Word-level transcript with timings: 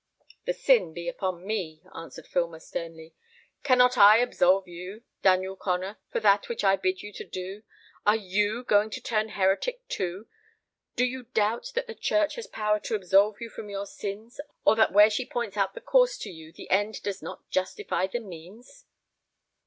"The 0.45 0.53
sin 0.53 0.93
be 0.95 1.07
upon 1.07 1.45
me," 1.45 1.83
answered 1.93 2.25
Filmer, 2.25 2.59
sternly. 2.59 3.13
"Cannot 3.61 3.99
I 3.99 4.17
absolve 4.17 4.67
you, 4.67 5.03
Daniel 5.21 5.55
Connor, 5.55 5.99
for 6.09 6.19
that 6.21 6.49
which 6.49 6.63
I 6.63 6.75
bid 6.75 7.03
you 7.03 7.13
do? 7.13 7.61
Are 8.03 8.15
you 8.15 8.63
going 8.63 8.89
to 8.89 8.99
turn 8.99 9.29
heretic 9.29 9.87
too? 9.89 10.27
Do 10.95 11.05
you 11.05 11.25
doubt 11.35 11.73
that 11.75 11.85
the 11.85 11.93
church 11.93 12.33
has 12.37 12.47
power 12.47 12.79
to 12.79 12.95
absolve 12.95 13.39
you 13.41 13.51
from 13.51 13.69
your 13.69 13.85
sins, 13.85 14.41
or 14.65 14.75
that 14.75 14.91
where 14.91 15.11
she 15.11 15.23
points 15.23 15.55
out 15.55 15.75
the 15.75 15.81
course 15.81 16.17
to 16.17 16.31
you 16.31 16.51
the 16.51 16.71
end 16.71 17.03
does 17.03 17.21
not 17.21 17.47
justify 17.51 18.07
the 18.07 18.21
means?" 18.21 18.87